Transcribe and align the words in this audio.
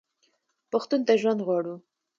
پښتون 0.71 0.99
ته 1.07 1.13
ژوندون 1.21 1.45
غواړو. 1.47 1.75